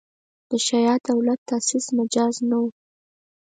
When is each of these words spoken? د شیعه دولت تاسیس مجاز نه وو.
د 0.49 0.51
شیعه 0.65 0.95
دولت 1.09 1.39
تاسیس 1.49 1.85
مجاز 1.97 2.35
نه 2.49 2.57
وو. 2.61 2.67